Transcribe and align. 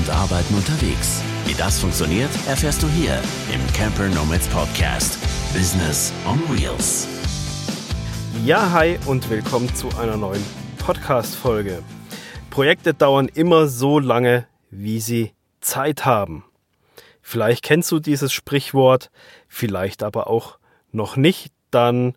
und 0.00 0.10
Arbeiten 0.10 0.54
unterwegs. 0.54 1.22
Wie 1.44 1.52
das 1.52 1.78
funktioniert, 1.78 2.30
erfährst 2.46 2.82
du 2.82 2.88
hier 2.88 3.20
im 3.52 3.72
Camper 3.74 4.08
Nomads 4.08 4.48
Podcast. 4.48 5.18
Business 5.52 6.12
on 6.26 6.38
Wheels. 6.48 7.06
Ja, 8.44 8.70
hi 8.70 8.98
und 9.06 9.28
willkommen 9.28 9.74
zu 9.74 9.88
einer 9.98 10.16
neuen 10.16 10.42
Podcast-Folge. 10.78 11.82
Projekte 12.48 12.94
dauern 12.94 13.28
immer 13.28 13.66
so 13.66 13.98
lange, 13.98 14.46
wie 14.70 15.00
sie 15.00 15.34
Zeit 15.60 16.06
haben. 16.06 16.44
Vielleicht 17.20 17.62
kennst 17.62 17.92
du 17.92 18.00
dieses 18.00 18.32
Sprichwort, 18.32 19.10
vielleicht 19.48 20.02
aber 20.02 20.28
auch 20.28 20.58
noch 20.92 21.16
nicht, 21.16 21.52
dann 21.70 22.14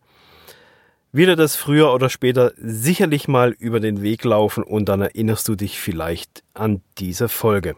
wird 1.13 1.29
dir 1.29 1.35
das 1.35 1.55
früher 1.55 1.93
oder 1.93 2.09
später 2.09 2.53
sicherlich 2.57 3.27
mal 3.27 3.51
über 3.51 3.79
den 3.79 4.01
Weg 4.01 4.23
laufen 4.23 4.63
und 4.63 4.89
dann 4.89 5.01
erinnerst 5.01 5.47
du 5.47 5.55
dich 5.55 5.79
vielleicht 5.79 6.43
an 6.55 6.81
diese 6.97 7.29
Folge. 7.29 7.75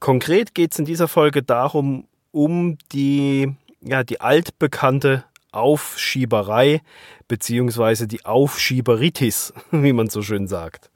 Konkret 0.00 0.54
geht 0.54 0.72
es 0.72 0.78
in 0.80 0.84
dieser 0.84 1.06
Folge 1.06 1.44
darum, 1.44 2.08
um 2.32 2.76
die, 2.92 3.54
ja, 3.80 4.02
die 4.02 4.20
altbekannte 4.20 5.24
Aufschieberei 5.52 6.82
beziehungsweise 7.28 8.08
die 8.08 8.24
Aufschieberitis, 8.24 9.54
wie 9.70 9.92
man 9.92 10.10
so 10.10 10.22
schön 10.22 10.48
sagt. 10.48 10.90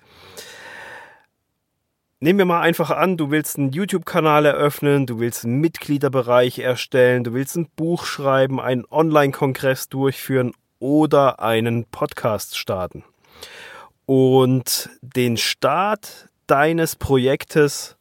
Nehmen 2.18 2.40
wir 2.40 2.46
mal 2.46 2.60
einfach 2.60 2.90
an, 2.90 3.16
du 3.16 3.30
willst 3.30 3.58
einen 3.58 3.70
YouTube-Kanal 3.70 4.44
eröffnen, 4.44 5.06
du 5.06 5.20
willst 5.20 5.44
einen 5.44 5.60
Mitgliederbereich 5.60 6.58
erstellen, 6.58 7.24
du 7.24 7.32
willst 7.32 7.56
ein 7.56 7.68
Buch 7.76 8.04
schreiben, 8.04 8.60
einen 8.60 8.84
Online-Kongress 8.90 9.88
durchführen 9.88 10.52
oder 10.80 11.40
einen 11.40 11.84
Podcast 11.84 12.58
starten. 12.58 13.04
Und 14.06 14.90
den 15.00 15.36
Start 15.36 16.28
deines 16.48 16.96
Projektes, 16.96 17.96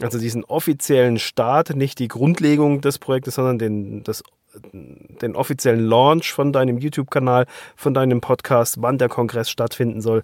also 0.00 0.20
diesen 0.20 0.44
offiziellen 0.44 1.18
Start, 1.18 1.74
nicht 1.74 1.98
die 1.98 2.06
Grundlegung 2.06 2.80
des 2.80 3.00
Projektes, 3.00 3.34
sondern 3.34 3.58
den, 3.58 4.04
das 4.04 4.22
den 4.62 5.36
offiziellen 5.36 5.84
Launch 5.84 6.32
von 6.32 6.52
deinem 6.52 6.78
YouTube-Kanal, 6.78 7.46
von 7.76 7.94
deinem 7.94 8.20
Podcast, 8.20 8.80
wann 8.80 8.98
der 8.98 9.08
Kongress 9.08 9.50
stattfinden 9.50 10.00
soll, 10.00 10.22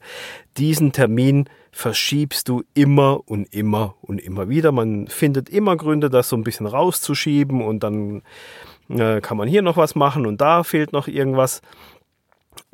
diesen 0.57 0.93
Termin 0.93 1.49
verschiebst 1.73 2.49
du 2.49 2.63
immer 2.75 3.21
und 3.27 3.53
immer 3.53 3.97
und 4.01 4.21
immer 4.21 4.49
wieder. 4.49 4.73
Man 4.73 5.09
findet 5.09 5.49
immer 5.49 5.77
Gründe, 5.77 6.11
das 6.11 6.29
so 6.29 6.37
ein 6.37 6.45
bisschen 6.45 6.67
rauszuschieben 6.67 7.63
und 7.63 7.83
dann 7.83 8.23
äh, 8.89 9.21
kann 9.21 9.37
man 9.37 9.49
hier 9.49 9.63
noch 9.63 9.77
was 9.77 9.95
machen 9.95 10.27
und 10.27 10.41
da 10.41 10.63
fehlt 10.63 10.93
noch 10.93 11.09
irgendwas. 11.09 11.63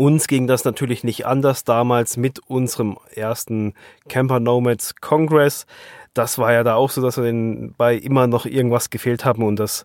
Uns 0.00 0.28
ging 0.28 0.46
das 0.46 0.64
natürlich 0.64 1.04
nicht 1.04 1.26
anders 1.26 1.64
damals 1.64 2.16
mit 2.16 2.38
unserem 2.38 2.96
ersten 3.14 3.74
Camper 4.08 4.40
Nomads 4.40 4.94
Congress. 5.02 5.66
Das 6.14 6.38
war 6.38 6.54
ja 6.54 6.64
da 6.64 6.76
auch 6.76 6.88
so, 6.88 7.02
dass 7.02 7.18
wir 7.18 7.70
bei 7.76 7.96
immer 7.96 8.26
noch 8.26 8.46
irgendwas 8.46 8.88
gefehlt 8.88 9.26
haben 9.26 9.42
und 9.42 9.56
das 9.56 9.84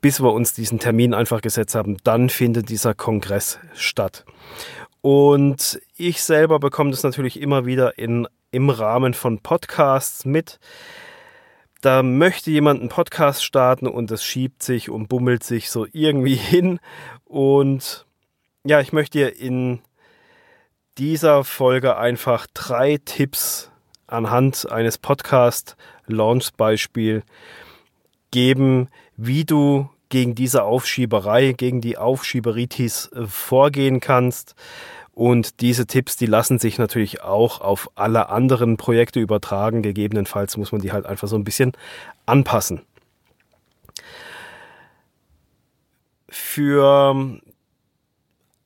bis 0.00 0.20
wir 0.20 0.32
uns 0.32 0.52
diesen 0.52 0.80
Termin 0.80 1.14
einfach 1.14 1.42
gesetzt 1.42 1.76
haben, 1.76 1.96
dann 2.02 2.28
findet 2.28 2.70
dieser 2.70 2.92
Kongress 2.92 3.60
statt. 3.74 4.24
Und 5.00 5.80
ich 5.96 6.24
selber 6.24 6.58
bekomme 6.58 6.90
das 6.90 7.04
natürlich 7.04 7.40
immer 7.40 7.66
wieder 7.66 7.96
in, 8.00 8.26
im 8.50 8.68
Rahmen 8.68 9.14
von 9.14 9.38
Podcasts 9.38 10.24
mit. 10.24 10.58
Da 11.82 12.02
möchte 12.02 12.50
jemand 12.50 12.80
einen 12.80 12.88
Podcast 12.88 13.44
starten 13.44 13.86
und 13.86 14.10
es 14.10 14.24
schiebt 14.24 14.64
sich 14.64 14.90
und 14.90 15.08
bummelt 15.08 15.44
sich 15.44 15.70
so 15.70 15.86
irgendwie 15.92 16.34
hin. 16.34 16.80
Und 17.24 18.06
ja, 18.66 18.80
ich 18.80 18.92
möchte 18.92 19.18
dir 19.18 19.38
in 19.38 19.78
dieser 20.98 21.44
Folge 21.44 21.96
einfach 21.96 22.48
drei 22.52 22.98
Tipps 23.04 23.70
anhand 24.08 24.68
eines 24.70 24.98
Podcast-Launch-Beispiel 24.98 27.22
geben, 28.32 28.88
wie 29.16 29.44
du 29.44 29.88
gegen 30.08 30.34
diese 30.34 30.64
Aufschieberei, 30.64 31.52
gegen 31.52 31.80
die 31.80 31.96
Aufschieberitis 31.96 33.08
vorgehen 33.28 34.00
kannst. 34.00 34.56
Und 35.12 35.60
diese 35.60 35.86
Tipps, 35.86 36.16
die 36.16 36.26
lassen 36.26 36.58
sich 36.58 36.78
natürlich 36.78 37.22
auch 37.22 37.60
auf 37.60 37.88
alle 37.94 38.30
anderen 38.30 38.76
Projekte 38.76 39.20
übertragen. 39.20 39.82
Gegebenenfalls 39.82 40.56
muss 40.56 40.72
man 40.72 40.80
die 40.80 40.90
halt 40.92 41.06
einfach 41.06 41.28
so 41.28 41.36
ein 41.36 41.44
bisschen 41.44 41.70
anpassen. 42.26 42.82
Für 46.28 47.38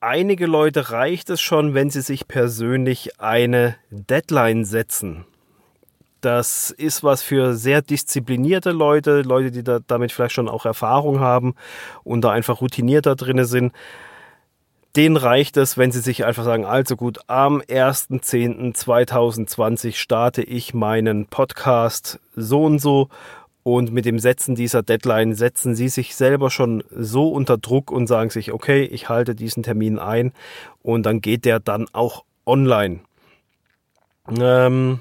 einige 0.01 0.47
Leute 0.47 0.91
reicht 0.91 1.29
es 1.29 1.39
schon, 1.39 1.73
wenn 1.73 1.89
sie 1.89 2.01
sich 2.01 2.27
persönlich 2.27 3.21
eine 3.21 3.77
Deadline 3.89 4.65
setzen. 4.65 5.23
Das 6.19 6.71
ist 6.71 7.01
was 7.03 7.23
für 7.23 7.53
sehr 7.53 7.81
disziplinierte 7.81 8.71
Leute, 8.71 9.21
Leute, 9.21 9.51
die 9.51 9.63
da, 9.63 9.79
damit 9.85 10.11
vielleicht 10.11 10.33
schon 10.33 10.49
auch 10.49 10.65
Erfahrung 10.65 11.19
haben 11.19 11.55
und 12.03 12.21
da 12.21 12.31
einfach 12.31 12.61
routinierter 12.61 13.15
drin 13.15 13.45
sind. 13.45 13.73
Denen 14.95 15.17
reicht 15.17 15.57
es, 15.57 15.77
wenn 15.77 15.91
sie 15.91 16.01
sich 16.01 16.25
einfach 16.25 16.43
sagen, 16.43 16.65
also 16.65 16.95
gut, 16.97 17.19
am 17.27 17.61
1.10.2020 17.61 19.95
starte 19.95 20.43
ich 20.43 20.73
meinen 20.73 21.27
Podcast 21.27 22.19
so 22.35 22.65
und 22.65 22.79
so 22.79 23.07
und 23.63 23.91
mit 23.91 24.05
dem 24.05 24.19
Setzen 24.19 24.55
dieser 24.55 24.81
Deadline 24.83 25.35
setzen 25.35 25.75
sie 25.75 25.89
sich 25.89 26.15
selber 26.15 26.49
schon 26.49 26.83
so 26.89 27.29
unter 27.29 27.57
Druck 27.57 27.91
und 27.91 28.07
sagen 28.07 28.29
sich, 28.29 28.51
okay, 28.51 28.83
ich 28.83 29.09
halte 29.09 29.35
diesen 29.35 29.63
Termin 29.63 29.99
ein 29.99 30.33
und 30.81 31.05
dann 31.05 31.21
geht 31.21 31.45
der 31.45 31.59
dann 31.59 31.87
auch 31.93 32.23
online. 32.45 33.01
Ähm, 34.29 34.99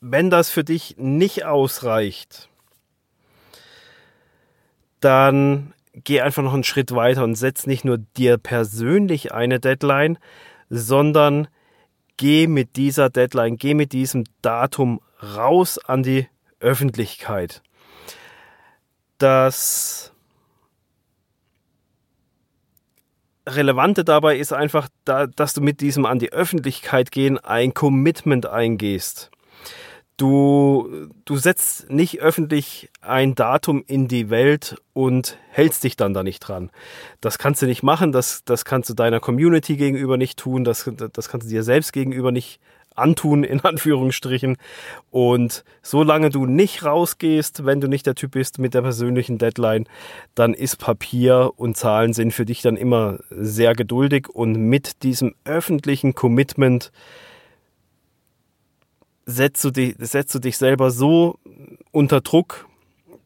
wenn 0.00 0.30
das 0.30 0.50
für 0.50 0.64
dich 0.64 0.96
nicht 0.98 1.44
ausreicht, 1.44 2.48
dann 5.00 5.74
geh 5.92 6.20
einfach 6.20 6.42
noch 6.42 6.54
einen 6.54 6.64
Schritt 6.64 6.94
weiter 6.94 7.24
und 7.24 7.34
setz 7.34 7.66
nicht 7.66 7.84
nur 7.84 7.98
dir 7.98 8.38
persönlich 8.38 9.32
eine 9.32 9.60
Deadline, 9.60 10.18
sondern 10.70 11.48
geh 12.16 12.46
mit 12.46 12.76
dieser 12.76 13.10
Deadline, 13.10 13.56
geh 13.56 13.74
mit 13.74 13.92
diesem 13.92 14.24
Datum 14.40 15.00
raus 15.22 15.78
an 15.78 16.02
die 16.02 16.28
Öffentlichkeit. 16.60 17.62
Das 19.22 20.10
Relevante 23.46 24.02
dabei 24.02 24.36
ist 24.36 24.52
einfach, 24.52 24.88
dass 25.04 25.54
du 25.54 25.60
mit 25.60 25.80
diesem 25.80 26.06
an 26.06 26.18
die 26.18 26.32
Öffentlichkeit 26.32 27.12
gehen 27.12 27.38
ein 27.38 27.72
Commitment 27.72 28.46
eingehst. 28.46 29.30
Du, 30.16 31.08
du 31.24 31.36
setzt 31.36 31.88
nicht 31.88 32.20
öffentlich 32.20 32.90
ein 33.00 33.36
Datum 33.36 33.84
in 33.86 34.08
die 34.08 34.28
Welt 34.28 34.74
und 34.92 35.38
hältst 35.50 35.84
dich 35.84 35.96
dann 35.96 36.14
da 36.14 36.24
nicht 36.24 36.40
dran. 36.40 36.72
Das 37.20 37.38
kannst 37.38 37.62
du 37.62 37.66
nicht 37.66 37.84
machen, 37.84 38.10
das, 38.10 38.42
das 38.44 38.64
kannst 38.64 38.90
du 38.90 38.94
deiner 38.94 39.20
Community 39.20 39.76
gegenüber 39.76 40.16
nicht 40.16 40.36
tun, 40.36 40.64
das, 40.64 40.90
das 41.12 41.28
kannst 41.28 41.46
du 41.46 41.50
dir 41.50 41.62
selbst 41.62 41.92
gegenüber 41.92 42.32
nicht 42.32 42.58
antun, 42.96 43.44
in 43.44 43.60
Anführungsstrichen. 43.64 44.56
Und 45.10 45.64
solange 45.82 46.30
du 46.30 46.46
nicht 46.46 46.84
rausgehst, 46.84 47.64
wenn 47.64 47.80
du 47.80 47.88
nicht 47.88 48.06
der 48.06 48.14
Typ 48.14 48.32
bist 48.32 48.58
mit 48.58 48.74
der 48.74 48.82
persönlichen 48.82 49.38
Deadline, 49.38 49.84
dann 50.34 50.54
ist 50.54 50.76
Papier 50.76 51.52
und 51.56 51.76
Zahlen 51.76 52.12
sind 52.12 52.32
für 52.32 52.44
dich 52.44 52.62
dann 52.62 52.76
immer 52.76 53.18
sehr 53.30 53.74
geduldig 53.74 54.28
und 54.28 54.56
mit 54.56 55.02
diesem 55.02 55.34
öffentlichen 55.44 56.14
Commitment 56.14 56.92
setzt 59.26 59.64
du, 59.64 59.70
dich, 59.70 59.94
setzt 59.98 60.34
du 60.34 60.38
dich 60.38 60.56
selber 60.56 60.90
so 60.90 61.38
unter 61.90 62.20
Druck, 62.20 62.66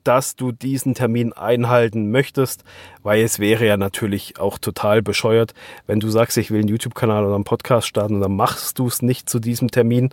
dass 0.07 0.37
du 0.37 0.53
diesen 0.53 0.95
Termin 0.95 1.33
einhalten 1.33 2.11
möchtest, 2.11 2.65
weil 3.03 3.23
es 3.23 3.39
wäre 3.39 3.67
ja 3.67 3.77
natürlich 3.77 4.39
auch 4.39 4.59
total 4.59 5.03
bescheuert, 5.03 5.55
wenn 5.87 6.01
du 6.01 6.09
sagst, 6.09 6.37
ich 6.37 6.51
will 6.51 6.61
einen 6.61 6.69
YouTube-Kanal 6.69 7.25
oder 7.25 7.35
einen 7.35 7.45
Podcast 7.45 7.89
starten 7.89 8.17
und 8.17 8.21
dann 8.21 8.37
machst 8.37 8.79
du 8.79 8.87
es 8.87 9.03
nicht 9.03 9.29
zu 9.29 9.41
diesem 9.41 9.71
Termin. 9.71 10.11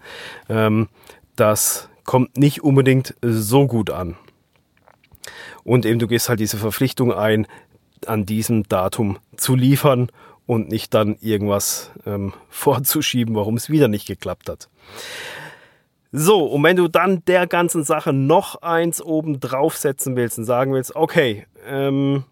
Ähm, 0.49 0.89
das 1.35 1.89
kommt 2.05 2.37
nicht 2.37 2.63
unbedingt 2.63 3.15
so 3.21 3.67
gut 3.67 3.89
an. 3.89 4.15
Und 5.63 5.85
eben 5.85 5.99
du 5.99 6.07
gehst 6.07 6.27
halt 6.27 6.39
diese 6.39 6.57
Verpflichtung 6.57 7.13
ein, 7.13 7.47
an 8.05 8.25
diesem 8.25 8.63
Datum 8.63 9.19
zu 9.37 9.55
liefern 9.55 10.09
und 10.45 10.69
nicht 10.69 10.93
dann 10.93 11.17
irgendwas 11.21 11.91
ähm, 12.05 12.33
vorzuschieben, 12.49 13.35
warum 13.35 13.55
es 13.55 13.69
wieder 13.69 13.87
nicht 13.87 14.07
geklappt 14.07 14.49
hat. 14.49 14.69
So, 16.15 16.45
und 16.45 16.61
wenn 16.63 16.75
du 16.75 16.87
dann 16.87 17.25
der 17.25 17.47
ganzen 17.47 17.83
Sache 17.83 18.13
noch 18.13 18.61
eins 18.61 19.01
oben 19.01 19.39
draufsetzen 19.39 20.15
willst 20.15 20.37
und 20.37 20.45
sagen 20.45 20.71
willst, 20.71 20.95
okay, 20.95 21.47
ähm, 21.65 22.23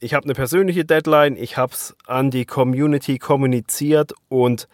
ich 0.00 0.14
habe 0.14 0.24
eine 0.24 0.32
persönliche 0.32 0.86
Deadline, 0.86 1.36
ich 1.36 1.58
habe 1.58 1.74
es 1.74 1.94
an 2.06 2.30
die 2.30 2.46
Community 2.46 3.18
kommuniziert 3.18 4.14
und 4.30 4.68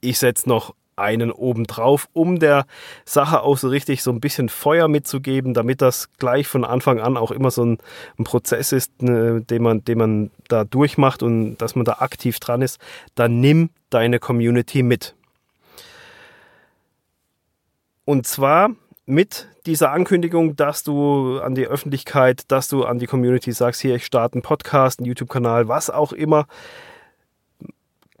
ich 0.00 0.18
setze 0.18 0.48
noch 0.48 0.74
einen 0.96 1.30
oben 1.30 1.64
drauf, 1.64 2.08
um 2.14 2.38
der 2.38 2.64
Sache 3.04 3.42
auch 3.42 3.58
so 3.58 3.68
richtig 3.68 4.02
so 4.02 4.10
ein 4.10 4.20
bisschen 4.20 4.48
Feuer 4.48 4.88
mitzugeben, 4.88 5.52
damit 5.52 5.82
das 5.82 6.10
gleich 6.14 6.46
von 6.46 6.64
Anfang 6.64 7.00
an 7.00 7.18
auch 7.18 7.32
immer 7.32 7.50
so 7.50 7.66
ein, 7.66 7.78
ein 8.18 8.24
Prozess 8.24 8.72
ist, 8.72 9.02
ne, 9.02 9.42
den, 9.42 9.62
man, 9.62 9.84
den 9.84 9.98
man 9.98 10.30
da 10.48 10.64
durchmacht 10.64 11.22
und 11.22 11.58
dass 11.58 11.76
man 11.76 11.84
da 11.84 11.98
aktiv 12.00 12.40
dran 12.40 12.62
ist, 12.62 12.80
dann 13.14 13.40
nimm 13.40 13.68
deine 13.90 14.18
Community 14.18 14.82
mit. 14.82 15.14
Und 18.08 18.26
zwar 18.26 18.70
mit 19.04 19.48
dieser 19.66 19.92
Ankündigung, 19.92 20.56
dass 20.56 20.82
du 20.82 21.40
an 21.40 21.54
die 21.54 21.66
Öffentlichkeit, 21.66 22.50
dass 22.50 22.66
du 22.66 22.86
an 22.86 22.98
die 22.98 23.04
Community 23.04 23.52
sagst, 23.52 23.82
hier, 23.82 23.96
ich 23.96 24.06
starte 24.06 24.36
einen 24.36 24.42
Podcast, 24.42 24.98
einen 24.98 25.08
YouTube-Kanal, 25.08 25.68
was 25.68 25.90
auch 25.90 26.14
immer, 26.14 26.46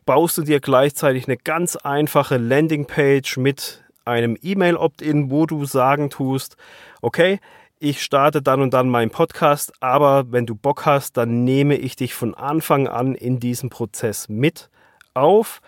baust 0.04 0.36
du 0.36 0.42
dir 0.42 0.60
gleichzeitig 0.60 1.26
eine 1.26 1.38
ganz 1.38 1.76
einfache 1.76 2.36
Landingpage 2.36 3.38
mit 3.38 3.82
einem 4.04 4.36
E-Mail-Opt-in, 4.42 5.30
wo 5.30 5.46
du 5.46 5.64
sagen 5.64 6.10
tust, 6.10 6.58
okay, 7.00 7.40
ich 7.78 8.02
starte 8.02 8.42
dann 8.42 8.60
und 8.60 8.74
dann 8.74 8.90
meinen 8.90 9.10
Podcast, 9.10 9.72
aber 9.80 10.30
wenn 10.30 10.44
du 10.44 10.54
Bock 10.54 10.84
hast, 10.84 11.16
dann 11.16 11.44
nehme 11.44 11.76
ich 11.76 11.96
dich 11.96 12.12
von 12.12 12.34
Anfang 12.34 12.88
an 12.88 13.14
in 13.14 13.40
diesem 13.40 13.70
Prozess 13.70 14.28
mit 14.28 14.68
auf 15.14 15.62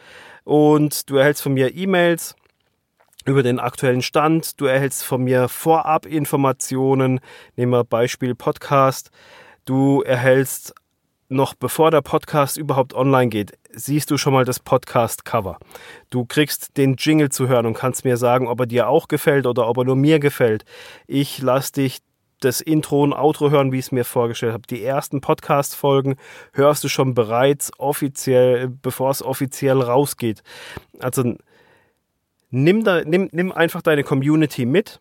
und 0.44 1.08
du 1.08 1.16
erhältst 1.16 1.43
von 1.43 1.55
mir 1.55 1.75
E-Mails 1.75 2.37
über 3.30 3.42
den 3.42 3.60
aktuellen 3.60 4.02
Stand, 4.02 4.60
du 4.60 4.66
erhältst 4.66 5.04
von 5.04 5.22
mir 5.22 5.48
vorab 5.48 6.04
Informationen, 6.04 7.20
nehmen 7.56 7.72
wir 7.72 7.84
Beispiel 7.84 8.34
Podcast, 8.34 9.10
du 9.64 10.02
erhältst 10.02 10.74
noch 11.28 11.54
bevor 11.54 11.92
der 11.92 12.02
Podcast 12.02 12.56
überhaupt 12.56 12.92
online 12.92 13.28
geht, 13.28 13.52
siehst 13.72 14.10
du 14.10 14.18
schon 14.18 14.32
mal 14.32 14.44
das 14.44 14.58
Podcast-Cover. 14.58 15.58
Du 16.10 16.24
kriegst 16.24 16.76
den 16.76 16.96
Jingle 16.96 17.30
zu 17.30 17.46
hören 17.46 17.66
und 17.66 17.74
kannst 17.74 18.04
mir 18.04 18.16
sagen, 18.16 18.48
ob 18.48 18.58
er 18.58 18.66
dir 18.66 18.88
auch 18.88 19.06
gefällt 19.06 19.46
oder 19.46 19.68
ob 19.68 19.78
er 19.78 19.84
nur 19.84 19.96
mir 19.96 20.18
gefällt. 20.18 20.64
Ich 21.06 21.40
lasse 21.40 21.74
dich 21.74 21.98
das 22.40 22.60
Intro 22.60 23.02
und 23.04 23.12
Outro 23.12 23.50
hören, 23.50 23.70
wie 23.70 23.78
ich 23.78 23.86
es 23.86 23.92
mir 23.92 24.04
vorgestellt 24.04 24.54
habe. 24.54 24.66
Die 24.68 24.82
ersten 24.82 25.20
Podcast-Folgen 25.20 26.16
hörst 26.52 26.82
du 26.82 26.88
schon 26.88 27.14
bereits 27.14 27.70
offiziell, 27.78 28.68
bevor 28.68 29.10
es 29.10 29.22
offiziell 29.22 29.80
rausgeht. 29.80 30.42
Also 30.98 31.34
nimm, 32.50 32.85
da, 32.85 33.02
nimm, 33.05 33.29
nimm 33.32 33.52
einfach 33.52 33.82
deine 33.82 34.05
Community 34.05 34.67
mit, 34.67 35.00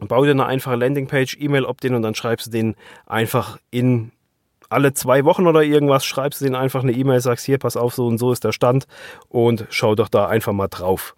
bau 0.00 0.24
dir 0.24 0.30
eine 0.32 0.46
einfache 0.46 0.76
Landingpage, 0.76 1.36
E-Mail 1.40 1.64
opt-in 1.64 1.94
und 1.94 2.02
dann 2.02 2.14
schreibst 2.14 2.48
du 2.48 2.50
den 2.50 2.76
einfach 3.06 3.58
in 3.70 4.12
alle 4.68 4.94
zwei 4.94 5.24
Wochen 5.24 5.46
oder 5.46 5.62
irgendwas 5.62 6.04
schreibst 6.04 6.40
du 6.40 6.44
denen 6.44 6.56
einfach 6.56 6.82
eine 6.82 6.92
E-Mail, 6.92 7.20
sagst 7.20 7.46
hier, 7.46 7.58
pass 7.58 7.76
auf, 7.76 7.94
so 7.94 8.06
und 8.06 8.18
so 8.18 8.32
ist 8.32 8.44
der 8.44 8.52
Stand 8.52 8.86
und 9.28 9.66
schau 9.70 9.94
doch 9.94 10.08
da 10.08 10.26
einfach 10.26 10.52
mal 10.52 10.68
drauf. 10.68 11.14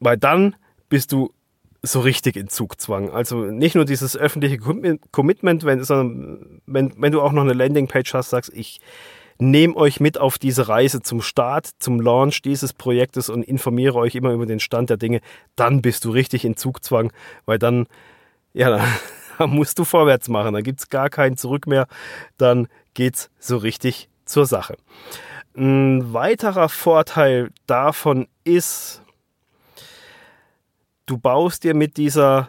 Weil 0.00 0.16
dann 0.16 0.56
bist 0.88 1.12
du 1.12 1.32
so 1.82 2.00
richtig 2.00 2.36
in 2.36 2.48
Zugzwang. 2.48 3.10
Also 3.10 3.36
nicht 3.36 3.74
nur 3.74 3.84
dieses 3.84 4.16
öffentliche 4.16 4.58
Commitment, 4.58 5.64
wenn, 5.64 5.82
sondern 5.82 6.60
wenn, 6.66 6.94
wenn 6.96 7.12
du 7.12 7.20
auch 7.20 7.32
noch 7.32 7.42
eine 7.42 7.54
Landingpage 7.54 8.14
hast, 8.14 8.30
sagst, 8.30 8.52
ich 8.54 8.80
nehme 9.38 9.76
euch 9.76 10.00
mit 10.00 10.18
auf 10.18 10.38
diese 10.38 10.68
Reise 10.68 11.02
zum 11.02 11.22
Start, 11.22 11.70
zum 11.78 12.00
Launch 12.00 12.42
dieses 12.42 12.72
Projektes 12.72 13.28
und 13.28 13.42
informiere 13.42 13.96
euch 13.96 14.14
immer 14.14 14.32
über 14.32 14.46
den 14.46 14.60
Stand 14.60 14.90
der 14.90 14.96
Dinge, 14.96 15.20
dann 15.56 15.82
bist 15.82 16.04
du 16.04 16.10
richtig 16.10 16.44
in 16.44 16.56
Zugzwang, 16.56 17.12
weil 17.44 17.58
dann, 17.58 17.86
ja, 18.52 18.70
da 19.38 19.46
musst 19.46 19.78
du 19.78 19.84
vorwärts 19.84 20.28
machen. 20.28 20.54
Da 20.54 20.60
gibt 20.60 20.80
es 20.80 20.88
gar 20.88 21.10
kein 21.10 21.36
Zurück 21.36 21.66
mehr. 21.66 21.86
Dann 22.38 22.68
geht 22.94 23.16
es 23.16 23.30
so 23.38 23.56
richtig 23.56 24.08
zur 24.24 24.46
Sache. 24.46 24.76
Ein 25.56 26.14
weiterer 26.14 26.68
Vorteil 26.68 27.50
davon 27.66 28.26
ist, 28.44 29.02
du 31.06 31.18
baust 31.18 31.64
dir 31.64 31.74
mit 31.74 31.98
dieser 31.98 32.48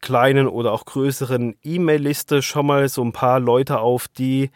kleinen 0.00 0.48
oder 0.48 0.72
auch 0.72 0.84
größeren 0.84 1.56
E-Mail-Liste 1.62 2.42
schon 2.42 2.66
mal 2.66 2.88
so 2.88 3.02
ein 3.02 3.12
paar 3.12 3.38
Leute 3.38 3.78
auf, 3.78 4.08
die 4.08 4.50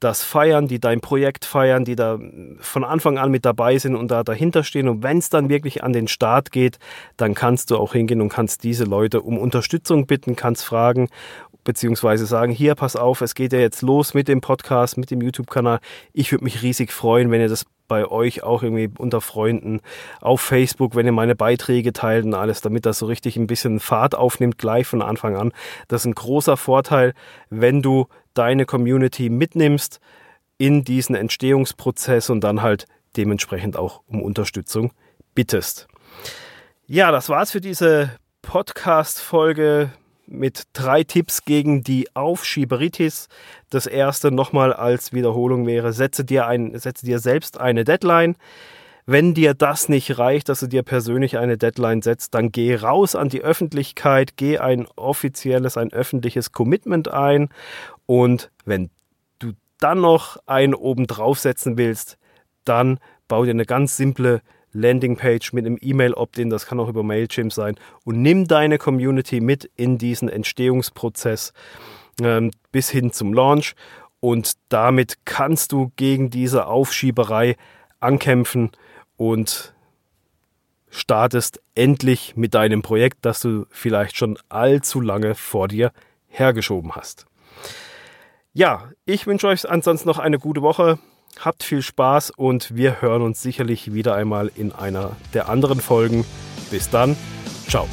das 0.00 0.22
feiern, 0.24 0.66
die 0.66 0.80
dein 0.80 1.00
Projekt 1.00 1.44
feiern, 1.44 1.84
die 1.84 1.94
da 1.94 2.18
von 2.58 2.84
Anfang 2.84 3.18
an 3.18 3.30
mit 3.30 3.44
dabei 3.44 3.78
sind 3.78 3.94
und 3.94 4.10
da 4.10 4.24
dahinter 4.24 4.64
stehen. 4.64 4.88
Und 4.88 5.02
wenn 5.02 5.18
es 5.18 5.28
dann 5.28 5.50
wirklich 5.50 5.84
an 5.84 5.92
den 5.92 6.08
Start 6.08 6.50
geht, 6.50 6.78
dann 7.18 7.34
kannst 7.34 7.70
du 7.70 7.76
auch 7.76 7.92
hingehen 7.92 8.22
und 8.22 8.30
kannst 8.30 8.64
diese 8.64 8.84
Leute 8.84 9.20
um 9.20 9.38
Unterstützung 9.38 10.06
bitten, 10.06 10.36
kannst 10.36 10.64
fragen, 10.64 11.08
beziehungsweise 11.64 12.24
sagen, 12.24 12.52
hier, 12.52 12.74
pass 12.74 12.96
auf, 12.96 13.20
es 13.20 13.34
geht 13.34 13.52
ja 13.52 13.58
jetzt 13.58 13.82
los 13.82 14.14
mit 14.14 14.26
dem 14.26 14.40
Podcast, 14.40 14.96
mit 14.96 15.10
dem 15.10 15.20
YouTube-Kanal. 15.20 15.80
Ich 16.14 16.32
würde 16.32 16.44
mich 16.44 16.62
riesig 16.62 16.92
freuen, 16.92 17.30
wenn 17.30 17.42
ihr 17.42 17.48
das 17.48 17.66
bei 17.90 18.06
euch 18.06 18.44
auch 18.44 18.62
irgendwie 18.62 18.88
unter 18.98 19.20
Freunden 19.20 19.80
auf 20.20 20.40
Facebook, 20.40 20.94
wenn 20.94 21.06
ihr 21.06 21.12
meine 21.12 21.34
Beiträge 21.34 21.92
teilt 21.92 22.24
und 22.24 22.34
alles, 22.34 22.60
damit 22.60 22.86
das 22.86 23.00
so 23.00 23.06
richtig 23.06 23.36
ein 23.36 23.48
bisschen 23.48 23.80
Fahrt 23.80 24.14
aufnimmt, 24.14 24.58
gleich 24.58 24.86
von 24.86 25.02
Anfang 25.02 25.34
an. 25.34 25.52
Das 25.88 26.02
ist 26.02 26.06
ein 26.06 26.14
großer 26.14 26.56
Vorteil, 26.56 27.14
wenn 27.48 27.82
du 27.82 28.06
deine 28.32 28.64
Community 28.64 29.28
mitnimmst 29.28 29.98
in 30.56 30.84
diesen 30.84 31.16
Entstehungsprozess 31.16 32.30
und 32.30 32.42
dann 32.42 32.62
halt 32.62 32.86
dementsprechend 33.16 33.76
auch 33.76 34.02
um 34.06 34.22
Unterstützung 34.22 34.92
bittest. 35.34 35.88
Ja, 36.86 37.10
das 37.10 37.28
war's 37.28 37.50
für 37.50 37.60
diese 37.60 38.12
Podcast-Folge 38.42 39.90
mit 40.30 40.64
drei 40.72 41.04
Tipps 41.04 41.44
gegen 41.44 41.82
die 41.82 42.08
Aufschieberitis. 42.14 43.28
Das 43.68 43.86
erste 43.86 44.30
nochmal 44.30 44.72
als 44.72 45.12
Wiederholung 45.12 45.66
wäre, 45.66 45.92
setze 45.92 46.24
dir, 46.24 46.46
ein, 46.46 46.78
setze 46.78 47.04
dir 47.04 47.18
selbst 47.18 47.58
eine 47.58 47.84
Deadline. 47.84 48.36
Wenn 49.06 49.34
dir 49.34 49.54
das 49.54 49.88
nicht 49.88 50.18
reicht, 50.18 50.48
dass 50.48 50.60
du 50.60 50.68
dir 50.68 50.82
persönlich 50.82 51.36
eine 51.36 51.58
Deadline 51.58 52.02
setzt, 52.02 52.34
dann 52.34 52.52
geh 52.52 52.76
raus 52.76 53.16
an 53.16 53.28
die 53.28 53.42
Öffentlichkeit, 53.42 54.36
geh 54.36 54.58
ein 54.58 54.86
offizielles, 54.94 55.76
ein 55.76 55.92
öffentliches 55.92 56.52
Commitment 56.52 57.08
ein 57.08 57.48
und 58.06 58.50
wenn 58.64 58.90
du 59.40 59.52
dann 59.78 60.00
noch 60.00 60.36
einen 60.46 60.74
oben 60.74 61.06
draufsetzen 61.06 61.76
willst, 61.76 62.18
dann 62.64 63.00
bau 63.26 63.44
dir 63.44 63.50
eine 63.50 63.66
ganz 63.66 63.96
simple 63.96 64.42
Landingpage 64.72 65.52
mit 65.52 65.66
einem 65.66 65.78
E-Mail-Opt-in, 65.80 66.50
das 66.50 66.66
kann 66.66 66.80
auch 66.80 66.88
über 66.88 67.02
Mailchimp 67.02 67.52
sein, 67.52 67.76
und 68.04 68.22
nimm 68.22 68.46
deine 68.46 68.78
Community 68.78 69.40
mit 69.40 69.70
in 69.76 69.98
diesen 69.98 70.28
Entstehungsprozess 70.28 71.52
ähm, 72.22 72.50
bis 72.72 72.90
hin 72.90 73.12
zum 73.12 73.32
Launch. 73.32 73.74
Und 74.20 74.52
damit 74.68 75.18
kannst 75.24 75.72
du 75.72 75.92
gegen 75.96 76.30
diese 76.30 76.66
Aufschieberei 76.66 77.56
ankämpfen 78.00 78.70
und 79.16 79.74
startest 80.90 81.62
endlich 81.74 82.36
mit 82.36 82.54
deinem 82.54 82.82
Projekt, 82.82 83.18
das 83.22 83.40
du 83.40 83.66
vielleicht 83.70 84.16
schon 84.16 84.38
allzu 84.48 85.00
lange 85.00 85.34
vor 85.34 85.68
dir 85.68 85.92
hergeschoben 86.26 86.94
hast. 86.94 87.26
Ja, 88.52 88.90
ich 89.04 89.26
wünsche 89.26 89.46
euch 89.46 89.68
ansonsten 89.68 90.08
noch 90.08 90.18
eine 90.18 90.38
gute 90.38 90.60
Woche. 90.62 90.98
Habt 91.38 91.62
viel 91.62 91.82
Spaß 91.82 92.32
und 92.36 92.76
wir 92.76 93.00
hören 93.00 93.22
uns 93.22 93.40
sicherlich 93.42 93.92
wieder 93.92 94.14
einmal 94.14 94.50
in 94.54 94.72
einer 94.72 95.16
der 95.32 95.48
anderen 95.48 95.80
Folgen. 95.80 96.24
Bis 96.70 96.90
dann, 96.90 97.16
ciao. 97.68 97.88